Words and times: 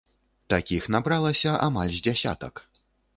Такіх 0.53 0.87
набралася 0.95 1.53
амаль 1.67 1.93
з 1.99 2.01
дзясятак. 2.09 2.65